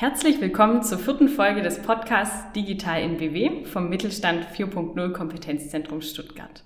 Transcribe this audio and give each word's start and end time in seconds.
Herzlich 0.00 0.40
willkommen 0.40 0.84
zur 0.84 0.96
vierten 0.96 1.28
Folge 1.28 1.60
des 1.60 1.82
Podcasts 1.82 2.52
Digital 2.52 3.02
in 3.02 3.16
BW 3.16 3.64
vom 3.64 3.88
Mittelstand 3.88 4.46
4.0 4.46 5.12
Kompetenzzentrum 5.12 6.02
Stuttgart. 6.02 6.62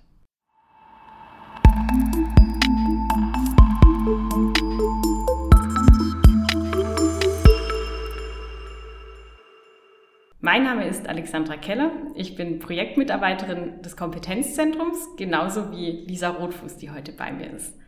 Mein 10.40 10.64
Name 10.64 10.86
ist 10.86 11.08
Alexandra 11.08 11.56
Keller. 11.56 11.90
Ich 12.14 12.36
bin 12.36 12.58
Projektmitarbeiterin 12.58 13.80
des 13.80 13.96
Kompetenzzentrums, 13.96 15.16
genauso 15.16 15.72
wie 15.72 16.04
Lisa 16.06 16.28
Rotfuß, 16.28 16.76
die 16.76 16.90
heute 16.90 17.12
bei 17.12 17.32
mir 17.32 17.50
ist. 17.50 17.78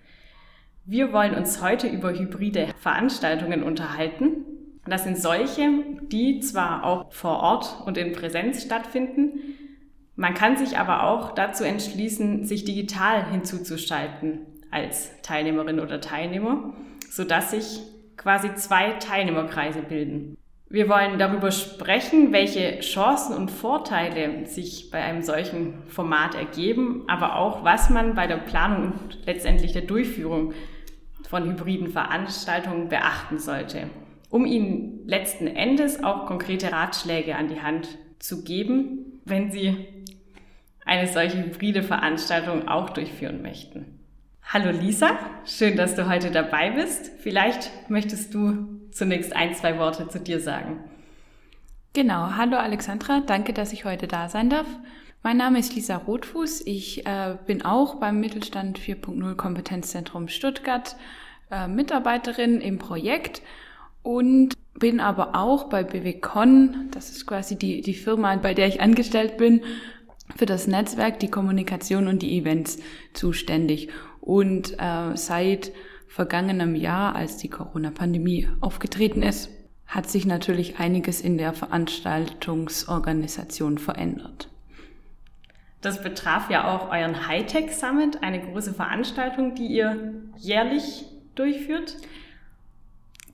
Wir 0.86 1.12
wollen 1.12 1.34
uns 1.34 1.61
heute 1.61 1.86
über 1.86 2.14
hybride 2.14 2.68
Veranstaltungen 2.79 3.62
unterhalten 3.62 4.54
das 4.93 5.05
sind 5.05 5.19
solche, 5.19 5.71
die 6.03 6.41
zwar 6.41 6.85
auch 6.85 7.13
vor 7.13 7.39
Ort 7.40 7.77
und 7.86 7.96
in 7.96 8.13
Präsenz 8.13 8.63
stattfinden, 8.63 9.41
man 10.17 10.35
kann 10.35 10.57
sich 10.57 10.79
aber 10.79 11.04
auch 11.04 11.32
dazu 11.32 11.64
entschließen, 11.64 12.45
sich 12.45 12.64
digital 12.64 13.31
hinzuzuschalten 13.31 14.41
als 14.71 15.11
Teilnehmerin 15.22 15.81
oder 15.81 16.00
Teilnehmer, 16.00 16.72
sodass 17.11 17.50
sich 17.50 17.81
quasi 18.17 18.55
zwei 18.55 18.91
Teilnehmerkreise 18.93 19.81
bilden. 19.82 20.36
Wir 20.68 20.89
wollen 20.89 21.19
darüber 21.19 21.50
sprechen, 21.50 22.32
welche 22.32 22.80
Chancen 22.80 23.36
und 23.36 23.50
Vorteile 23.50 24.46
sich 24.46 24.91
bei 24.91 25.03
einem 25.03 25.22
solchen 25.22 25.82
Format 25.89 26.35
ergeben, 26.35 27.05
aber 27.07 27.36
auch, 27.36 27.64
was 27.64 27.91
man 27.91 28.14
bei 28.14 28.27
der 28.27 28.36
Planung 28.36 28.93
und 28.93 29.27
letztendlich 29.27 29.72
der 29.72 29.82
Durchführung 29.82 30.53
von 31.29 31.44
hybriden 31.44 31.89
Veranstaltungen 31.89 32.89
beachten 32.89 33.39
sollte 33.39 33.89
um 34.34 34.47
ihnen 34.47 35.06
letzten 35.06 35.47
Endes 35.47 36.02
auch 36.02 36.27
konkrete 36.27 36.72
Ratschläge 36.72 37.36
an 37.36 37.47
die 37.47 37.62
Hand 37.62 37.86
zu 38.19 38.42
geben, 38.42 39.20
wenn 39.24 39.52
sie 39.52 39.86
eine 40.84 41.06
solche 41.06 41.38
hybride 41.38 41.84
Veranstaltung 41.84 42.66
auch 42.66 42.91
durchführen 42.91 43.42
möchten. 43.42 44.00
Hallo 44.42 44.72
Lisa, 44.72 45.16
schön, 45.46 45.76
dass 45.76 45.94
du 45.94 46.08
heute 46.08 46.32
dabei 46.32 46.72
bist. 46.72 47.12
Vielleicht 47.20 47.70
möchtest 47.88 48.34
du 48.34 48.66
zunächst 48.91 49.36
ein, 49.36 49.54
zwei 49.54 49.78
Worte 49.78 50.08
zu 50.08 50.18
dir 50.18 50.41
sagen. 50.41 50.82
Genau, 51.92 52.32
hallo 52.36 52.56
Alexandra, 52.56 53.20
danke, 53.24 53.52
dass 53.52 53.72
ich 53.72 53.84
heute 53.84 54.08
da 54.08 54.28
sein 54.28 54.50
darf. 54.50 54.66
Mein 55.22 55.36
Name 55.36 55.60
ist 55.60 55.76
Lisa 55.76 55.94
Rotfuß. 55.94 56.66
Ich 56.66 57.06
äh, 57.06 57.36
bin 57.46 57.64
auch 57.64 58.00
beim 58.00 58.19
Mittelstand 58.19 58.80
4.0 58.80 59.36
Kompetenzzentrum 59.36 60.26
Stuttgart 60.26 60.96
äh, 61.52 61.69
Mitarbeiterin 61.69 62.60
im 62.60 62.78
Projekt 62.78 63.42
und 64.05 64.55
bin 64.78 65.00
aber 65.00 65.34
auch 65.34 65.64
bei 65.64 65.83
BWCon, 65.83 66.91
das 66.92 67.10
ist 67.10 67.27
quasi 67.27 67.56
die, 67.56 67.80
die 67.80 67.94
Firma, 67.94 68.36
bei 68.36 68.55
der 68.55 68.69
ich 68.69 68.80
angestellt 68.80 69.36
bin, 69.36 69.62
für 70.36 70.47
das 70.47 70.69
Netzwerk, 70.69 71.19
die 71.19 71.30
Kommunikation 71.30 72.06
und 72.06 72.22
die 72.22 72.38
Events 72.38 72.78
zuständig. 73.12 73.88
Und 74.20 74.78
äh, 74.78 75.16
seit 75.16 75.72
vergangenem 76.06 76.77
Jahr, 76.77 77.16
als 77.16 77.38
die 77.38 77.48
Corona-Pandemie 77.48 78.48
aufgetreten 78.60 79.22
ist, 79.22 79.50
hat 79.86 80.08
sich 80.08 80.27
natürlich 80.27 80.78
einiges 80.78 81.20
in 81.20 81.38
der 81.38 81.52
Veranstaltungsorganisation 81.52 83.78
verändert. 83.78 84.48
Das 85.80 86.02
betraf 86.02 86.50
ja 86.50 86.75
auch 86.75 86.91
euren 86.91 87.28
Hightech 87.28 87.75
Summit, 87.75 88.22
eine 88.22 88.41
große 88.41 88.75
Veranstaltung, 88.75 89.55
die 89.55 89.66
ihr 89.66 90.14
jährlich 90.38 91.05
durchführt. 91.34 91.97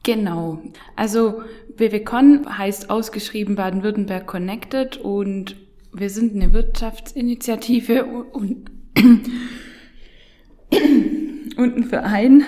Genau. 0.03 0.63
Also 0.97 1.43
BWCon 1.77 2.59
heißt 2.59 2.91
ausgeschrieben 2.91 3.55
Baden-Württemberg 3.55 4.27
Connected 4.27 4.97
und 4.97 5.57
wir 5.93 6.09
sind 6.09 6.35
eine 6.35 6.53
Wirtschaftsinitiative 6.53 8.05
und, 8.05 8.71
und 11.57 11.77
ein 11.77 11.85
Verein, 11.85 12.45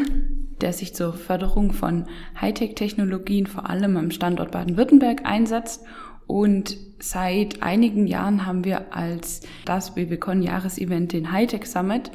der 0.61 0.73
sich 0.73 0.95
zur 0.95 1.13
Förderung 1.13 1.73
von 1.73 2.07
Hightech-Technologien 2.41 3.47
vor 3.47 3.69
allem 3.69 3.97
am 3.97 4.11
Standort 4.11 4.53
Baden-Württemberg 4.53 5.27
einsetzt. 5.27 5.83
Und 6.27 6.77
seit 7.01 7.63
einigen 7.63 8.07
Jahren 8.07 8.47
haben 8.47 8.65
wir 8.65 8.95
als 8.95 9.41
das 9.65 9.95
BWCon 9.95 10.41
Jahresevent 10.41 11.13
den 11.13 11.33
Hightech 11.33 11.67
Summit, 11.67 12.11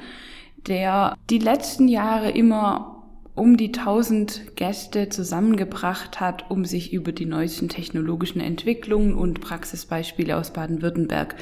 der 0.66 1.16
die 1.30 1.40
letzten 1.40 1.88
Jahre 1.88 2.32
immer 2.32 2.97
um 3.38 3.56
die 3.58 3.68
1000 3.68 4.56
Gäste 4.56 5.10
zusammengebracht 5.10 6.20
hat, 6.20 6.50
um 6.50 6.66
sich 6.66 6.92
über 6.92 7.12
die 7.12 7.26
neuesten 7.26 7.70
technologischen 7.70 8.42
Entwicklungen 8.42 9.14
und 9.14 9.42
Praxisbeispiele 9.42 10.36
aus 10.36 10.52
Baden-Württemberg 10.52 11.36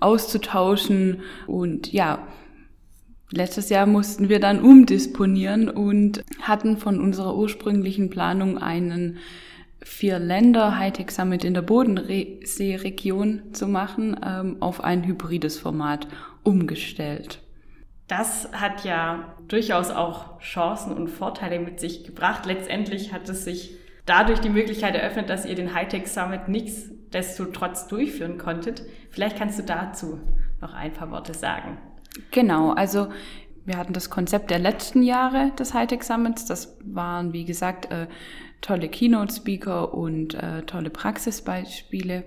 auszutauschen. 0.00 1.20
Und 1.46 1.92
ja, 1.92 2.26
letztes 3.30 3.68
Jahr 3.68 3.86
mussten 3.86 4.28
wir 4.28 4.40
dann 4.40 4.60
umdisponieren 4.60 5.68
und 5.68 6.24
hatten 6.40 6.78
von 6.78 7.00
unserer 7.00 7.36
ursprünglichen 7.36 8.10
Planung 8.10 8.58
einen 8.58 9.18
vier 9.82 10.18
Länder 10.18 10.78
Hightech 10.78 11.10
Summit 11.10 11.44
in 11.44 11.54
der 11.54 11.62
Bodensee-Region 11.62 13.42
zu 13.52 13.68
machen, 13.68 14.16
ähm, 14.24 14.56
auf 14.60 14.82
ein 14.82 15.06
hybrides 15.06 15.58
Format 15.58 16.08
umgestellt. 16.42 17.40
Das 18.08 18.48
hat 18.52 18.84
ja 18.84 19.34
durchaus 19.48 19.90
auch 19.90 20.38
Chancen 20.40 20.92
und 20.92 21.08
Vorteile 21.08 21.58
mit 21.58 21.80
sich 21.80 22.04
gebracht. 22.04 22.46
Letztendlich 22.46 23.12
hat 23.12 23.28
es 23.28 23.44
sich 23.44 23.76
dadurch 24.04 24.40
die 24.40 24.48
Möglichkeit 24.48 24.94
eröffnet, 24.94 25.28
dass 25.28 25.44
ihr 25.44 25.56
den 25.56 25.74
Hightech 25.74 26.06
Summit 26.06 26.48
nichtsdestotrotz 26.48 27.88
durchführen 27.88 28.38
konntet. 28.38 28.82
Vielleicht 29.10 29.36
kannst 29.36 29.58
du 29.58 29.64
dazu 29.64 30.20
noch 30.60 30.72
ein 30.72 30.92
paar 30.92 31.10
Worte 31.10 31.34
sagen. 31.34 31.78
Genau, 32.30 32.72
also 32.72 33.08
wir 33.64 33.76
hatten 33.76 33.92
das 33.92 34.10
Konzept 34.10 34.50
der 34.50 34.60
letzten 34.60 35.02
Jahre 35.02 35.50
des 35.58 35.74
Hightech 35.74 36.04
Summits. 36.04 36.44
Das 36.44 36.78
waren, 36.84 37.32
wie 37.32 37.44
gesagt, 37.44 37.90
äh, 37.90 38.06
tolle 38.60 38.88
Keynote-Speaker 38.88 39.92
und 39.92 40.34
äh, 40.34 40.62
tolle 40.62 40.90
Praxisbeispiele 40.90 42.24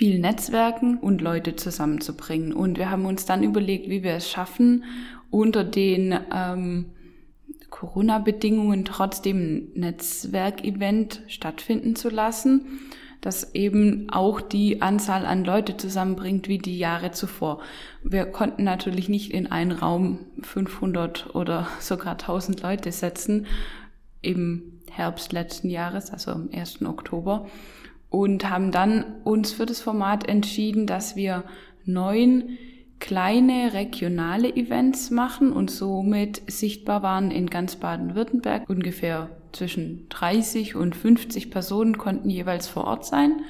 viel 0.00 0.18
Netzwerken 0.18 0.96
und 0.96 1.20
Leute 1.20 1.56
zusammenzubringen. 1.56 2.54
Und 2.54 2.78
wir 2.78 2.90
haben 2.90 3.04
uns 3.04 3.26
dann 3.26 3.42
überlegt, 3.42 3.90
wie 3.90 4.02
wir 4.02 4.14
es 4.14 4.30
schaffen, 4.30 4.84
unter 5.28 5.62
den 5.62 6.18
ähm, 6.34 6.86
Corona-Bedingungen 7.68 8.86
trotzdem 8.86 9.36
ein 9.36 9.72
Netzwerkevent 9.74 11.20
stattfinden 11.26 11.96
zu 11.96 12.08
lassen, 12.08 12.80
das 13.20 13.54
eben 13.54 14.08
auch 14.08 14.40
die 14.40 14.80
Anzahl 14.80 15.26
an 15.26 15.44
Leute 15.44 15.76
zusammenbringt 15.76 16.48
wie 16.48 16.56
die 16.56 16.78
Jahre 16.78 17.10
zuvor. 17.10 17.60
Wir 18.02 18.24
konnten 18.24 18.64
natürlich 18.64 19.10
nicht 19.10 19.34
in 19.34 19.52
einen 19.52 19.72
Raum 19.72 20.20
500 20.40 21.34
oder 21.34 21.68
sogar 21.78 22.12
1000 22.12 22.62
Leute 22.62 22.90
setzen 22.90 23.44
im 24.22 24.80
Herbst 24.90 25.34
letzten 25.34 25.68
Jahres, 25.68 26.10
also 26.10 26.30
am 26.30 26.48
1. 26.54 26.80
Oktober 26.86 27.46
und 28.10 28.50
haben 28.50 28.72
dann 28.72 29.04
uns 29.24 29.52
für 29.52 29.66
das 29.66 29.80
Format 29.80 30.28
entschieden, 30.28 30.86
dass 30.86 31.16
wir 31.16 31.44
neun 31.84 32.58
kleine 32.98 33.72
regionale 33.72 34.54
Events 34.54 35.10
machen 35.10 35.52
und 35.52 35.70
somit 35.70 36.42
sichtbar 36.50 37.02
waren 37.02 37.30
in 37.30 37.48
ganz 37.48 37.76
Baden-Württemberg. 37.76 38.68
Ungefähr 38.68 39.30
zwischen 39.52 40.06
30 40.10 40.76
und 40.76 40.94
50 40.94 41.50
Personen 41.50 41.96
konnten 41.96 42.28
jeweils 42.28 42.68
vor 42.68 42.84
Ort 42.84 43.06
sein 43.06 43.40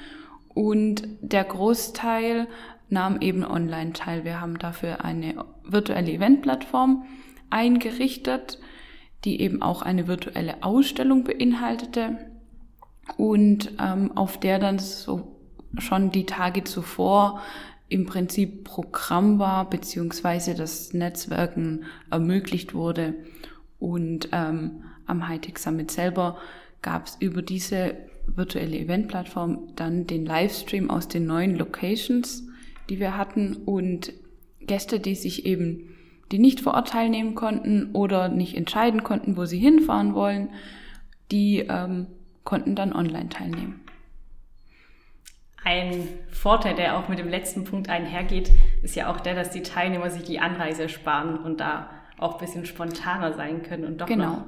und 0.54 1.02
der 1.20 1.44
Großteil 1.44 2.46
nahm 2.88 3.20
eben 3.20 3.44
online 3.44 3.92
teil. 3.92 4.24
Wir 4.24 4.40
haben 4.40 4.58
dafür 4.58 5.04
eine 5.04 5.44
virtuelle 5.64 6.12
Eventplattform 6.12 7.04
eingerichtet, 7.50 8.58
die 9.24 9.40
eben 9.40 9.62
auch 9.62 9.82
eine 9.82 10.06
virtuelle 10.06 10.62
Ausstellung 10.62 11.24
beinhaltete 11.24 12.18
und 13.16 13.72
ähm, 13.80 14.16
auf 14.16 14.38
der 14.38 14.58
dann 14.58 14.78
so 14.78 15.36
schon 15.78 16.10
die 16.10 16.26
Tage 16.26 16.64
zuvor 16.64 17.40
im 17.88 18.06
Prinzip 18.06 18.64
Programm 18.64 19.38
war, 19.38 19.68
beziehungsweise 19.68 20.54
das 20.54 20.94
Netzwerken 20.94 21.84
ermöglicht 22.10 22.74
wurde. 22.74 23.14
Und 23.78 24.28
ähm, 24.32 24.84
am 25.06 25.26
Hightech 25.28 25.58
Summit 25.58 25.90
selber 25.90 26.38
gab 26.82 27.06
es 27.06 27.16
über 27.20 27.42
diese 27.42 27.96
virtuelle 28.26 28.78
Eventplattform 28.78 29.72
dann 29.74 30.06
den 30.06 30.24
Livestream 30.24 30.88
aus 30.88 31.08
den 31.08 31.26
neuen 31.26 31.56
Locations, 31.56 32.46
die 32.88 33.00
wir 33.00 33.16
hatten 33.16 33.56
und 33.56 34.12
Gäste, 34.60 35.00
die 35.00 35.16
sich 35.16 35.46
eben, 35.46 35.96
die 36.30 36.38
nicht 36.38 36.60
vor 36.60 36.74
Ort 36.74 36.90
teilnehmen 36.90 37.34
konnten 37.34 37.90
oder 37.92 38.28
nicht 38.28 38.56
entscheiden 38.56 39.02
konnten, 39.02 39.36
wo 39.36 39.46
sie 39.46 39.58
hinfahren 39.58 40.14
wollen, 40.14 40.50
die 41.32 41.66
ähm, 41.68 42.06
konnten 42.44 42.74
dann 42.74 42.92
online 42.92 43.28
teilnehmen. 43.28 43.80
Ein 45.62 46.08
Vorteil, 46.30 46.74
der 46.74 46.96
auch 46.98 47.08
mit 47.08 47.18
dem 47.18 47.28
letzten 47.28 47.64
Punkt 47.64 47.90
einhergeht, 47.90 48.50
ist 48.82 48.96
ja 48.96 49.10
auch 49.10 49.20
der, 49.20 49.34
dass 49.34 49.50
die 49.50 49.62
Teilnehmer 49.62 50.10
sich 50.10 50.22
die 50.22 50.40
Anreise 50.40 50.88
sparen 50.88 51.38
und 51.38 51.60
da 51.60 51.90
auch 52.18 52.34
ein 52.34 52.40
bisschen 52.40 52.64
spontaner 52.64 53.34
sein 53.34 53.62
können 53.62 53.84
und 53.84 54.00
doch 54.00 54.06
genau. 54.06 54.30
noch 54.30 54.44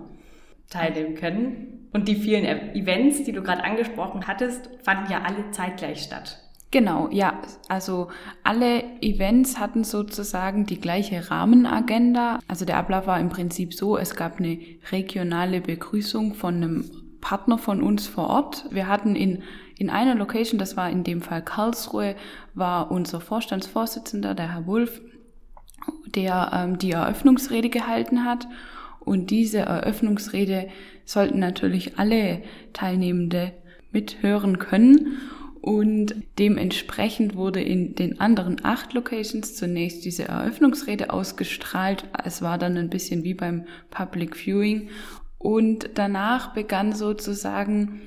teilnehmen 0.70 1.14
können. 1.14 1.88
Und 1.92 2.08
die 2.08 2.16
vielen 2.16 2.44
Events, 2.74 3.24
die 3.24 3.32
du 3.32 3.42
gerade 3.42 3.64
angesprochen 3.64 4.26
hattest, 4.26 4.70
fanden 4.82 5.12
ja 5.12 5.22
alle 5.22 5.50
zeitgleich 5.50 6.02
statt. 6.02 6.38
Genau, 6.70 7.10
ja. 7.12 7.42
Also 7.68 8.08
alle 8.42 8.82
Events 9.02 9.60
hatten 9.60 9.84
sozusagen 9.84 10.64
die 10.64 10.80
gleiche 10.80 11.30
Rahmenagenda. 11.30 12.38
Also 12.48 12.64
der 12.64 12.78
Ablauf 12.78 13.06
war 13.06 13.20
im 13.20 13.28
Prinzip 13.28 13.74
so, 13.74 13.98
es 13.98 14.16
gab 14.16 14.38
eine 14.38 14.58
regionale 14.90 15.60
Begrüßung 15.60 16.32
von 16.32 16.54
einem 16.54 16.90
Partner 17.22 17.56
von 17.56 17.82
uns 17.82 18.06
vor 18.06 18.28
Ort. 18.28 18.66
Wir 18.70 18.88
hatten 18.88 19.16
in, 19.16 19.42
in 19.78 19.88
einer 19.88 20.14
Location, 20.14 20.58
das 20.58 20.76
war 20.76 20.90
in 20.90 21.04
dem 21.04 21.22
Fall 21.22 21.42
Karlsruhe, 21.42 22.16
war 22.52 22.90
unser 22.90 23.22
Vorstandsvorsitzender, 23.22 24.34
der 24.34 24.52
Herr 24.52 24.66
Wulff, 24.66 25.00
der 26.06 26.50
ähm, 26.52 26.78
die 26.78 26.90
Eröffnungsrede 26.90 27.70
gehalten 27.70 28.26
hat. 28.26 28.46
Und 29.00 29.30
diese 29.30 29.60
Eröffnungsrede 29.60 30.68
sollten 31.04 31.38
natürlich 31.38 31.98
alle 31.98 32.42
Teilnehmende 32.72 33.52
mithören 33.92 34.58
können. 34.58 35.18
Und 35.60 36.16
dementsprechend 36.40 37.36
wurde 37.36 37.62
in 37.62 37.94
den 37.94 38.18
anderen 38.18 38.64
acht 38.64 38.94
Locations 38.94 39.54
zunächst 39.54 40.04
diese 40.04 40.26
Eröffnungsrede 40.26 41.12
ausgestrahlt. 41.12 42.04
Es 42.24 42.42
war 42.42 42.58
dann 42.58 42.76
ein 42.76 42.90
bisschen 42.90 43.22
wie 43.22 43.34
beim 43.34 43.64
Public 43.90 44.36
Viewing. 44.36 44.88
Und 45.42 45.90
danach 45.96 46.54
begann 46.54 46.92
sozusagen 46.92 48.00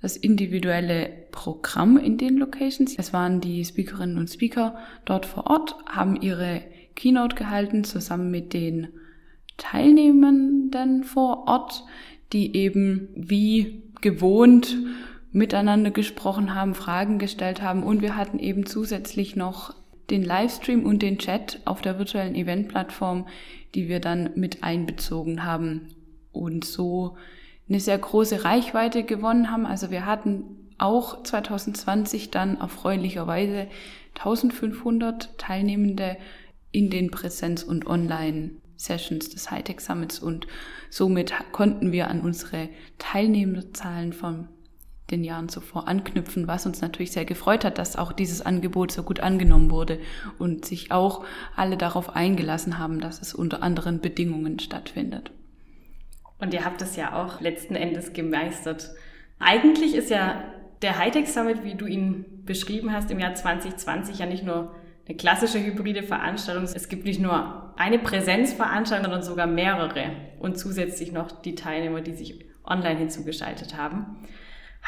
das 0.00 0.16
individuelle 0.16 1.10
Programm 1.30 1.98
in 1.98 2.16
den 2.16 2.38
Locations. 2.38 2.94
Es 2.96 3.12
waren 3.12 3.42
die 3.42 3.62
Speakerinnen 3.66 4.16
und 4.16 4.30
Speaker 4.30 4.78
dort 5.04 5.26
vor 5.26 5.46
Ort, 5.46 5.76
haben 5.84 6.16
ihre 6.16 6.62
Keynote 6.96 7.36
gehalten, 7.36 7.84
zusammen 7.84 8.30
mit 8.30 8.54
den 8.54 8.88
Teilnehmenden 9.58 11.04
vor 11.04 11.46
Ort, 11.46 11.84
die 12.32 12.56
eben 12.56 13.08
wie 13.14 13.82
gewohnt 14.00 14.78
miteinander 15.32 15.90
gesprochen 15.90 16.54
haben, 16.54 16.74
Fragen 16.74 17.18
gestellt 17.18 17.60
haben 17.60 17.82
und 17.82 18.00
wir 18.00 18.16
hatten 18.16 18.38
eben 18.38 18.64
zusätzlich 18.64 19.36
noch 19.36 19.74
den 20.08 20.24
Livestream 20.24 20.86
und 20.86 21.02
den 21.02 21.18
Chat 21.18 21.60
auf 21.66 21.82
der 21.82 21.98
virtuellen 21.98 22.34
Eventplattform, 22.34 23.26
die 23.74 23.86
wir 23.88 24.00
dann 24.00 24.30
mit 24.34 24.64
einbezogen 24.64 25.44
haben 25.44 25.88
und 26.40 26.64
so 26.64 27.16
eine 27.68 27.80
sehr 27.80 27.98
große 27.98 28.44
Reichweite 28.44 29.04
gewonnen 29.04 29.50
haben. 29.50 29.66
Also 29.66 29.90
wir 29.90 30.06
hatten 30.06 30.70
auch 30.78 31.22
2020 31.22 32.30
dann 32.30 32.58
erfreulicherweise 32.58 33.68
1500 34.18 35.38
Teilnehmende 35.38 36.16
in 36.72 36.90
den 36.90 37.10
Präsenz- 37.10 37.62
und 37.62 37.86
Online-Sessions 37.86 39.28
des 39.28 39.50
Hightech 39.50 39.80
Summits 39.80 40.18
und 40.18 40.46
somit 40.88 41.32
konnten 41.52 41.92
wir 41.92 42.08
an 42.08 42.20
unsere 42.20 42.70
Teilnehmerzahlen 42.98 44.12
vom 44.12 44.48
den 45.10 45.24
Jahren 45.24 45.48
zuvor 45.48 45.88
anknüpfen, 45.88 46.46
was 46.46 46.66
uns 46.66 46.80
natürlich 46.80 47.10
sehr 47.10 47.24
gefreut 47.24 47.64
hat, 47.64 47.78
dass 47.78 47.96
auch 47.96 48.12
dieses 48.12 48.42
Angebot 48.42 48.92
so 48.92 49.02
gut 49.02 49.20
angenommen 49.20 49.70
wurde 49.70 49.98
und 50.38 50.64
sich 50.64 50.92
auch 50.92 51.24
alle 51.56 51.76
darauf 51.76 52.14
eingelassen 52.14 52.78
haben, 52.78 53.00
dass 53.00 53.20
es 53.20 53.34
unter 53.34 53.62
anderen 53.62 54.00
Bedingungen 54.00 54.60
stattfindet. 54.60 55.32
Und 56.40 56.54
ihr 56.54 56.64
habt 56.64 56.80
es 56.82 56.96
ja 56.96 57.14
auch 57.14 57.40
letzten 57.40 57.76
Endes 57.76 58.12
gemeistert. 58.12 58.90
Eigentlich 59.38 59.94
ist 59.94 60.10
ja 60.10 60.42
der 60.82 60.98
Hightech 60.98 61.28
Summit, 61.28 61.62
wie 61.64 61.74
du 61.74 61.86
ihn 61.86 62.24
beschrieben 62.44 62.92
hast, 62.92 63.10
im 63.10 63.20
Jahr 63.20 63.34
2020 63.34 64.18
ja 64.18 64.26
nicht 64.26 64.44
nur 64.44 64.74
eine 65.06 65.16
klassische 65.16 65.62
hybride 65.62 66.02
Veranstaltung. 66.02 66.64
Es 66.64 66.88
gibt 66.88 67.04
nicht 67.04 67.20
nur 67.20 67.74
eine 67.76 67.98
Präsenzveranstaltung, 67.98 69.06
sondern 69.06 69.22
sogar 69.22 69.46
mehrere 69.46 70.12
und 70.38 70.58
zusätzlich 70.58 71.12
noch 71.12 71.30
die 71.30 71.54
Teilnehmer, 71.54 72.00
die 72.00 72.14
sich 72.14 72.44
online 72.64 72.98
hinzugeschaltet 72.98 73.76
haben. 73.76 74.18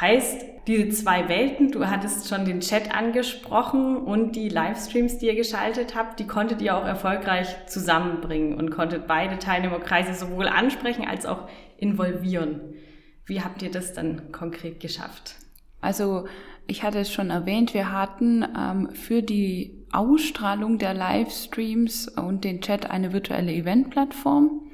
Heißt, 0.00 0.44
diese 0.66 0.88
zwei 0.90 1.28
Welten, 1.28 1.70
du 1.70 1.86
hattest 1.86 2.28
schon 2.28 2.44
den 2.44 2.60
Chat 2.60 2.94
angesprochen 2.94 3.96
und 3.96 4.36
die 4.36 4.48
Livestreams, 4.48 5.18
die 5.18 5.26
ihr 5.26 5.34
geschaltet 5.34 5.94
habt, 5.94 6.18
die 6.18 6.26
konntet 6.26 6.62
ihr 6.62 6.76
auch 6.76 6.86
erfolgreich 6.86 7.66
zusammenbringen 7.66 8.54
und 8.54 8.70
konntet 8.70 9.06
beide 9.06 9.38
Teilnehmerkreise 9.38 10.14
sowohl 10.14 10.48
ansprechen 10.48 11.06
als 11.06 11.26
auch 11.26 11.48
involvieren. 11.76 12.60
Wie 13.26 13.42
habt 13.42 13.62
ihr 13.62 13.70
das 13.70 13.92
dann 13.92 14.32
konkret 14.32 14.80
geschafft? 14.80 15.36
Also 15.80 16.26
ich 16.66 16.82
hatte 16.82 17.00
es 17.00 17.12
schon 17.12 17.30
erwähnt, 17.30 17.74
wir 17.74 17.92
hatten 17.92 18.44
ähm, 18.56 18.90
für 18.92 19.22
die 19.22 19.86
Ausstrahlung 19.92 20.78
der 20.78 20.94
Livestreams 20.94 22.08
und 22.08 22.44
den 22.44 22.60
Chat 22.60 22.90
eine 22.90 23.12
virtuelle 23.12 23.52
Eventplattform. 23.52 24.70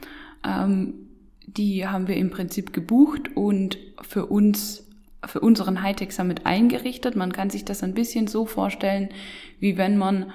Ähm, 0.47 1.09
die 1.47 1.87
haben 1.87 2.09
wir 2.09 2.17
im 2.17 2.31
Prinzip 2.31 2.73
gebucht 2.73 3.35
und 3.35 3.79
für 4.03 4.27
uns 4.27 4.88
für 5.27 5.41
unseren 5.41 5.83
Hightech 5.83 6.13
Summit 6.13 6.47
eingerichtet. 6.47 7.17
Man 7.17 7.33
kann 7.33 7.51
sich 7.51 7.65
das 7.65 7.83
ein 7.83 7.95
bisschen 7.95 8.27
so 8.27 8.47
vorstellen, 8.47 9.11
wie 9.59 9.77
wenn 9.77 9.97
man 9.97 10.33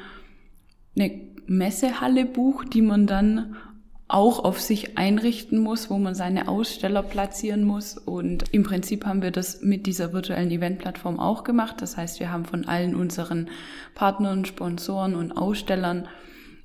eine 0.95 1.21
Messehalle 1.47 2.25
bucht, 2.25 2.73
die 2.73 2.81
man 2.81 3.07
dann 3.07 3.55
auch 4.07 4.43
auf 4.43 4.61
sich 4.61 4.97
einrichten 4.97 5.59
muss, 5.59 5.89
wo 5.89 5.97
man 5.97 6.13
seine 6.13 6.47
Aussteller 6.47 7.01
platzieren 7.01 7.63
muss. 7.63 7.97
Und 7.97 8.43
im 8.51 8.63
Prinzip 8.63 9.05
haben 9.05 9.21
wir 9.21 9.31
das 9.31 9.61
mit 9.63 9.87
dieser 9.87 10.13
virtuellen 10.13 10.51
Eventplattform 10.51 11.19
auch 11.19 11.43
gemacht. 11.43 11.81
Das 11.81 11.97
heißt, 11.97 12.19
wir 12.19 12.31
haben 12.31 12.45
von 12.45 12.65
allen 12.65 12.95
unseren 12.95 13.49
Partnern, 13.95 14.45
Sponsoren 14.45 15.15
und 15.15 15.31
Ausstellern 15.31 16.07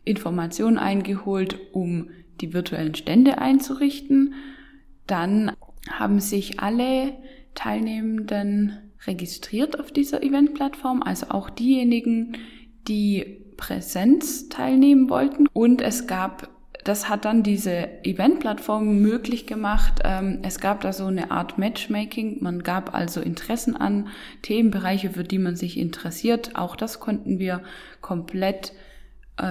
Informationen 0.05 0.79
eingeholt, 0.79 1.59
um 1.73 2.11
die 2.41 2.53
virtuellen 2.53 2.95
Stände 2.95 3.39
einzurichten. 3.39 4.35
Dann 5.07 5.53
haben 5.91 6.21
sich 6.21 6.61
alle 6.61 7.15
Teilnehmenden 7.59 8.93
registriert 9.05 9.81
auf 9.81 9.91
dieser 9.91 10.23
Eventplattform, 10.23 11.03
also 11.03 11.27
auch 11.31 11.51
diejenigen, 11.51 12.37
die 12.87 13.45
Präsenz 13.57 14.49
teilnehmen 14.49 15.11
wollten. 15.11 15.49
Und 15.53 15.83
es 15.83 16.07
gab, 16.07 16.51
das 16.85 17.09
hat 17.09 17.25
dann 17.25 17.43
diese 17.43 18.05
Eventplattform 18.05 19.01
möglich 19.01 19.49
gemacht. 19.49 20.03
Ähm, 20.05 20.39
es 20.43 20.61
gab 20.61 20.83
da 20.83 20.93
so 20.93 21.07
eine 21.07 21.33
Art 21.33 21.59
Matchmaking. 21.59 22.39
Man 22.45 22.63
gab 22.63 22.95
also 22.95 23.21
Interessen 23.21 23.77
an, 23.77 24.07
Themenbereiche, 24.43 25.11
für 25.11 25.25
die 25.25 25.39
man 25.39 25.57
sich 25.57 25.79
interessiert. 25.79 26.55
Auch 26.55 26.77
das 26.77 27.01
konnten 27.01 27.41
wir 27.41 27.65
komplett 28.01 28.73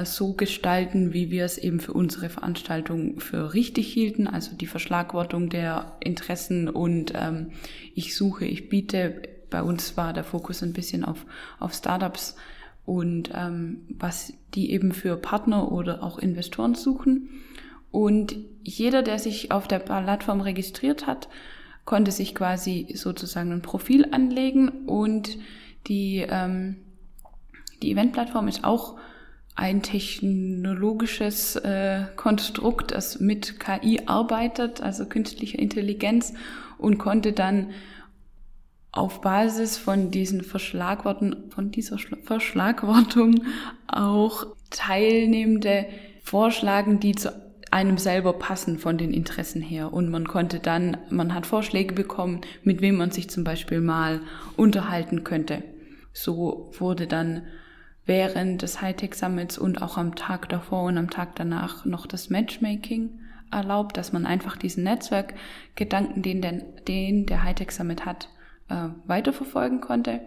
so 0.03 0.33
gestalten, 0.33 1.13
wie 1.13 1.31
wir 1.31 1.45
es 1.45 1.57
eben 1.57 1.79
für 1.79 1.93
unsere 1.93 2.29
Veranstaltung 2.29 3.19
für 3.19 3.53
richtig 3.53 3.91
hielten, 3.91 4.27
also 4.27 4.55
die 4.55 4.67
Verschlagwortung 4.67 5.49
der 5.49 5.97
Interessen 6.01 6.67
und 6.67 7.13
ähm, 7.15 7.51
ich 7.95 8.15
suche, 8.15 8.45
ich 8.45 8.69
biete. 8.69 9.21
Bei 9.49 9.63
uns 9.63 9.95
war 9.95 10.11
der 10.11 10.25
Fokus 10.25 10.61
ein 10.61 10.73
bisschen 10.73 11.05
auf, 11.05 11.25
auf 11.57 11.73
Startups 11.73 12.35
und 12.85 13.31
ähm, 13.33 13.85
was 13.97 14.33
die 14.53 14.71
eben 14.71 14.91
für 14.91 15.15
Partner 15.15 15.71
oder 15.71 16.03
auch 16.03 16.19
Investoren 16.19 16.75
suchen. 16.75 17.29
Und 17.89 18.35
jeder, 18.63 19.03
der 19.03 19.19
sich 19.19 19.51
auf 19.51 19.69
der 19.69 19.79
Plattform 19.79 20.41
registriert 20.41 21.07
hat, 21.07 21.29
konnte 21.85 22.11
sich 22.11 22.35
quasi 22.35 22.87
sozusagen 22.93 23.53
ein 23.53 23.61
Profil 23.61 24.07
anlegen 24.11 24.85
und 24.85 25.37
die, 25.87 26.25
ähm, 26.29 26.75
die 27.81 27.91
Eventplattform 27.91 28.49
ist 28.49 28.65
auch 28.65 28.97
ein 29.57 29.81
technologisches 29.81 31.55
äh, 31.57 32.05
Konstrukt, 32.15 32.91
das 32.91 33.19
mit 33.19 33.59
KI 33.59 34.01
arbeitet, 34.05 34.81
also 34.81 35.05
künstlicher 35.07 35.57
Intelligenz, 35.57 36.33
und 36.77 36.99
konnte 36.99 37.33
dann 37.33 37.71
auf 38.91 39.21
Basis 39.21 39.75
von 39.75 40.11
diesen 40.11 40.43
Verschlagworten, 40.43 41.49
von 41.49 41.71
dieser 41.71 41.97
Verschlagwortung 42.23 43.41
auch 43.87 44.45
Teilnehmende 44.69 45.87
vorschlagen, 46.23 46.99
die 46.99 47.15
zu 47.15 47.33
einem 47.71 47.97
selber 47.97 48.33
passen 48.33 48.77
von 48.77 48.99
den 48.99 49.11
Interessen 49.11 49.61
her. 49.61 49.91
Und 49.91 50.09
man 50.09 50.27
konnte 50.27 50.59
dann, 50.59 50.97
man 51.09 51.33
hat 51.33 51.47
Vorschläge 51.47 51.95
bekommen, 51.95 52.41
mit 52.63 52.81
wem 52.81 52.97
man 52.97 53.09
sich 53.09 53.27
zum 53.29 53.43
Beispiel 53.43 53.81
mal 53.81 54.21
unterhalten 54.55 55.23
könnte. 55.23 55.63
So 56.13 56.71
wurde 56.77 57.07
dann 57.07 57.41
während 58.07 58.63
des 58.63 58.81
Hightech 58.81 59.13
Summits 59.13 59.57
und 59.57 59.81
auch 59.81 59.97
am 59.97 60.15
Tag 60.15 60.49
davor 60.49 60.83
und 60.83 60.97
am 60.97 61.09
Tag 61.09 61.35
danach 61.35 61.85
noch 61.85 62.07
das 62.07 62.29
Matchmaking 62.29 63.19
erlaubt, 63.51 63.97
dass 63.97 64.11
man 64.13 64.25
einfach 64.25 64.57
diesen 64.57 64.83
Netzwerkgedanken, 64.83 66.21
den, 66.21 66.41
den, 66.41 66.63
den 66.87 67.25
der 67.25 67.43
Hightech 67.43 67.71
Summit 67.71 68.05
hat, 68.05 68.29
äh, 68.69 68.89
weiterverfolgen 69.05 69.81
konnte. 69.81 70.21